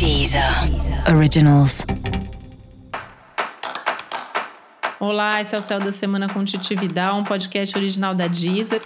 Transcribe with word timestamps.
Deezer 0.00 0.42
Originals. 1.14 1.84
Olá, 4.98 5.42
esse 5.42 5.54
é 5.54 5.58
o 5.58 5.60
Céu 5.60 5.78
da 5.78 5.92
Semana 5.92 6.26
com 6.26 6.42
Titi 6.42 6.74
Vidal, 6.74 7.18
um 7.18 7.22
podcast 7.22 7.76
original 7.76 8.14
da 8.14 8.26
Deezer. 8.26 8.80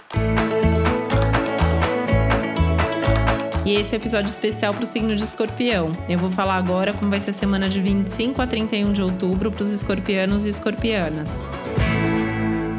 E 3.65 3.75
esse 3.75 3.95
é 3.95 3.97
o 3.97 4.01
episódio 4.01 4.29
especial 4.29 4.73
para 4.73 4.83
o 4.83 4.85
signo 4.85 5.15
de 5.15 5.23
escorpião. 5.23 5.93
Eu 6.09 6.19
vou 6.19 6.29
falar 6.29 6.55
agora 6.55 6.91
como 6.91 7.09
vai 7.09 7.21
ser 7.21 7.29
a 7.29 7.33
semana 7.33 7.69
de 7.69 7.79
25 7.79 8.41
a 8.41 8.45
31 8.45 8.91
de 8.91 9.01
outubro 9.01 9.49
para 9.49 9.63
os 9.63 9.69
escorpianos 9.69 10.45
e 10.45 10.49
escorpianas. 10.49 11.39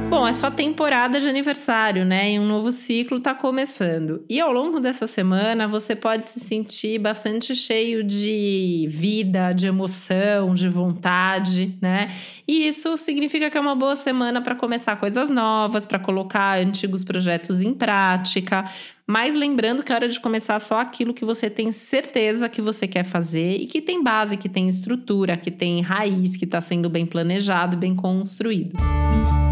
Bom, 0.09 0.25
é 0.25 0.33
só 0.33 0.53
temporada 0.53 1.19
de 1.19 1.29
aniversário, 1.29 2.05
né? 2.05 2.31
E 2.31 2.39
um 2.39 2.47
novo 2.47 2.71
ciclo 2.71 3.19
está 3.19 3.35
começando. 3.35 4.25
E 4.29 4.41
ao 4.41 4.53
longo 4.53 4.79
dessa 4.79 5.05
semana 5.05 5.67
você 5.67 5.97
pode 5.97 6.29
se 6.29 6.39
sentir 6.39 7.01
bastante 7.01 7.57
cheio 7.57 8.05
de 8.05 8.87
vida, 8.89 9.53
de 9.53 9.67
emoção, 9.67 10.55
de 10.55 10.69
vontade, 10.69 11.77
né? 11.83 12.15
E 12.47 12.69
isso 12.69 12.97
significa 12.97 13.51
que 13.51 13.59
é 13.59 13.61
uma 13.61 13.75
boa 13.75 13.97
semana 13.97 14.41
para 14.41 14.55
começar 14.55 14.95
coisas 14.95 15.29
novas, 15.29 15.85
para 15.85 15.99
colocar 15.99 16.61
antigos 16.61 17.03
projetos 17.03 17.61
em 17.61 17.75
prática. 17.75 18.65
Mas 19.09 19.35
lembrando 19.35 19.83
que 19.83 19.93
é 19.93 19.95
hora 19.97 20.09
de 20.09 20.21
começar 20.21 20.61
só 20.61 20.81
aquilo 20.81 21.13
que 21.13 21.25
você 21.25 21.51
tem 21.51 21.73
certeza 21.73 22.49
que 22.49 22.63
você 22.63 22.87
quer 22.87 23.05
fazer 23.05 23.57
e 23.57 23.67
que 23.67 23.83
tem 23.83 24.03
base, 24.03 24.37
que 24.37 24.49
tem 24.49 24.69
estrutura, 24.69 25.37
que 25.37 25.51
tem 25.51 25.81
raiz, 25.81 26.37
que 26.37 26.45
está 26.45 26.61
sendo 26.61 26.89
bem 26.89 27.05
planejado, 27.05 27.77
bem 27.77 27.95
construído. 27.95 28.77
Música 28.79 29.46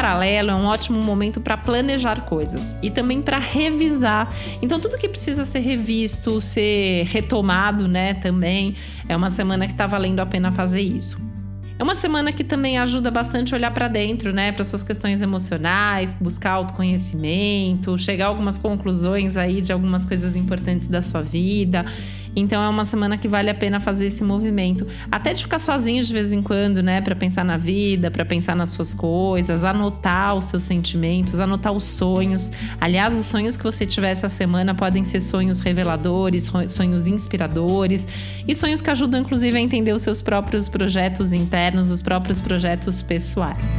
paralelo, 0.00 0.50
é 0.50 0.54
um 0.54 0.64
ótimo 0.64 1.02
momento 1.02 1.42
para 1.42 1.58
planejar 1.58 2.22
coisas 2.22 2.74
e 2.82 2.90
também 2.90 3.20
para 3.20 3.38
revisar. 3.38 4.32
Então, 4.62 4.80
tudo 4.80 4.96
que 4.96 5.06
precisa 5.06 5.44
ser 5.44 5.58
revisto, 5.58 6.40
ser 6.40 7.04
retomado, 7.04 7.86
né, 7.86 8.14
também 8.14 8.74
é 9.06 9.14
uma 9.14 9.28
semana 9.28 9.66
que 9.66 9.72
está 9.72 9.86
valendo 9.86 10.20
a 10.20 10.26
pena 10.26 10.50
fazer 10.50 10.80
isso. 10.80 11.20
É 11.78 11.82
uma 11.82 11.94
semana 11.94 12.32
que 12.32 12.44
também 12.44 12.78
ajuda 12.78 13.10
bastante 13.10 13.54
a 13.54 13.58
olhar 13.58 13.70
para 13.72 13.88
dentro, 13.88 14.32
né, 14.32 14.52
para 14.52 14.64
suas 14.64 14.82
questões 14.82 15.20
emocionais, 15.20 16.14
buscar 16.18 16.52
autoconhecimento, 16.52 17.96
chegar 17.98 18.26
a 18.26 18.28
algumas 18.28 18.56
conclusões 18.56 19.36
aí 19.36 19.60
de 19.60 19.70
algumas 19.72 20.04
coisas 20.06 20.34
importantes 20.34 20.88
da 20.88 21.02
sua 21.02 21.20
vida. 21.20 21.84
Então 22.34 22.62
é 22.62 22.68
uma 22.68 22.84
semana 22.84 23.16
que 23.16 23.28
vale 23.28 23.50
a 23.50 23.54
pena 23.54 23.80
fazer 23.80 24.06
esse 24.06 24.22
movimento, 24.22 24.86
até 25.10 25.32
de 25.32 25.42
ficar 25.42 25.58
sozinho 25.58 26.02
de 26.02 26.12
vez 26.12 26.32
em 26.32 26.42
quando, 26.42 26.82
né, 26.82 27.00
para 27.00 27.14
pensar 27.14 27.44
na 27.44 27.56
vida, 27.56 28.10
para 28.10 28.24
pensar 28.24 28.54
nas 28.54 28.70
suas 28.70 28.94
coisas, 28.94 29.64
anotar 29.64 30.34
os 30.36 30.46
seus 30.46 30.62
sentimentos, 30.62 31.40
anotar 31.40 31.72
os 31.72 31.84
sonhos. 31.84 32.52
Aliás, 32.80 33.18
os 33.18 33.26
sonhos 33.26 33.56
que 33.56 33.64
você 33.64 33.84
tiver 33.84 34.10
essa 34.10 34.28
semana 34.28 34.74
podem 34.74 35.04
ser 35.04 35.20
sonhos 35.20 35.60
reveladores, 35.60 36.50
sonhos 36.68 37.06
inspiradores 37.06 38.06
e 38.46 38.54
sonhos 38.54 38.80
que 38.80 38.90
ajudam 38.90 39.20
inclusive 39.20 39.56
a 39.56 39.60
entender 39.60 39.92
os 39.92 40.02
seus 40.02 40.22
próprios 40.22 40.68
projetos 40.68 41.32
internos, 41.32 41.90
os 41.90 42.02
próprios 42.02 42.40
projetos 42.40 43.02
pessoais. 43.02 43.76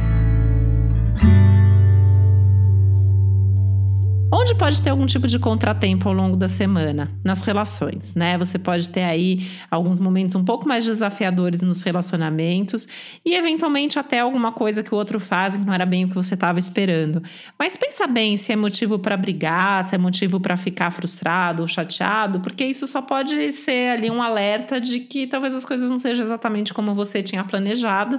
Onde 4.34 4.54
pode 4.54 4.80
ter 4.80 4.88
algum 4.88 5.04
tipo 5.04 5.28
de 5.28 5.38
contratempo 5.38 6.08
ao 6.08 6.14
longo 6.14 6.38
da 6.38 6.48
semana? 6.48 7.12
Nas 7.22 7.42
relações, 7.42 8.14
né? 8.14 8.38
Você 8.38 8.58
pode 8.58 8.88
ter 8.88 9.02
aí 9.02 9.46
alguns 9.70 9.98
momentos 9.98 10.34
um 10.34 10.42
pouco 10.42 10.66
mais 10.66 10.86
desafiadores 10.86 11.60
nos 11.60 11.82
relacionamentos 11.82 12.88
e, 13.26 13.34
eventualmente, 13.34 13.98
até 13.98 14.20
alguma 14.20 14.50
coisa 14.50 14.82
que 14.82 14.94
o 14.94 14.96
outro 14.96 15.20
faz 15.20 15.54
que 15.54 15.62
não 15.62 15.74
era 15.74 15.84
bem 15.84 16.06
o 16.06 16.08
que 16.08 16.14
você 16.14 16.32
estava 16.32 16.58
esperando. 16.58 17.22
Mas 17.58 17.76
pensa 17.76 18.06
bem 18.06 18.38
se 18.38 18.50
é 18.54 18.56
motivo 18.56 18.98
para 18.98 19.18
brigar, 19.18 19.84
se 19.84 19.94
é 19.94 19.98
motivo 19.98 20.40
para 20.40 20.56
ficar 20.56 20.90
frustrado 20.90 21.60
ou 21.60 21.68
chateado, 21.68 22.40
porque 22.40 22.64
isso 22.64 22.86
só 22.86 23.02
pode 23.02 23.52
ser 23.52 23.90
ali 23.90 24.10
um 24.10 24.22
alerta 24.22 24.80
de 24.80 25.00
que 25.00 25.26
talvez 25.26 25.52
as 25.52 25.66
coisas 25.66 25.90
não 25.90 25.98
sejam 25.98 26.24
exatamente 26.24 26.72
como 26.72 26.94
você 26.94 27.20
tinha 27.20 27.44
planejado 27.44 28.18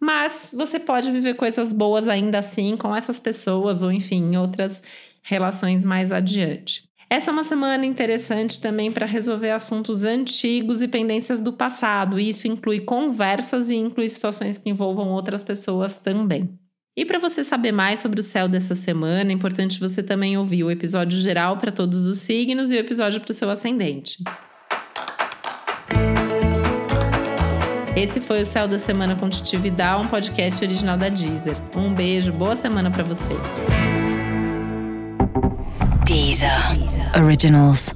mas 0.00 0.54
você 0.56 0.80
pode 0.80 1.12
viver 1.12 1.34
coisas 1.34 1.74
boas 1.74 2.08
ainda 2.08 2.38
assim 2.38 2.74
com 2.74 2.96
essas 2.96 3.20
pessoas 3.20 3.82
ou 3.82 3.92
enfim, 3.92 4.34
outras 4.34 4.82
relações 5.22 5.84
mais 5.84 6.12
adiante. 6.12 6.88
Essa 7.08 7.30
é 7.30 7.32
uma 7.32 7.42
semana 7.42 7.84
interessante 7.84 8.60
também 8.60 8.92
para 8.92 9.04
resolver 9.04 9.50
assuntos 9.50 10.04
antigos 10.04 10.80
e 10.80 10.86
pendências 10.86 11.40
do 11.40 11.52
passado. 11.52 12.20
E 12.20 12.28
isso 12.28 12.46
inclui 12.46 12.80
conversas 12.80 13.68
e 13.68 13.74
inclui 13.74 14.08
situações 14.08 14.56
que 14.56 14.70
envolvam 14.70 15.08
outras 15.08 15.42
pessoas 15.42 15.98
também. 15.98 16.48
E 16.96 17.04
para 17.04 17.18
você 17.18 17.42
saber 17.42 17.72
mais 17.72 17.98
sobre 17.98 18.20
o 18.20 18.22
céu 18.22 18.46
dessa 18.46 18.76
semana, 18.76 19.30
é 19.30 19.34
importante 19.34 19.80
você 19.80 20.04
também 20.04 20.38
ouvir 20.38 20.62
o 20.62 20.70
episódio 20.70 21.20
geral 21.20 21.56
para 21.56 21.72
todos 21.72 22.06
os 22.06 22.18
signos 22.18 22.70
e 22.70 22.76
o 22.76 22.78
episódio 22.78 23.20
para 23.20 23.30
o 23.32 23.34
seu 23.34 23.50
ascendente. 23.50 24.22
Esse 27.96 28.20
foi 28.20 28.42
o 28.42 28.46
Céu 28.46 28.68
da 28.68 28.78
Semana 28.78 29.16
com 29.16 29.28
Titi 29.28 29.56
um 29.56 30.08
podcast 30.08 30.64
original 30.64 30.96
da 30.96 31.08
Deezer. 31.08 31.56
Um 31.74 31.92
beijo, 31.92 32.32
boa 32.32 32.54
semana 32.54 32.88
para 32.90 33.02
você. 33.02 33.34
Deezer. 36.10 36.50
Originals. 37.14 37.92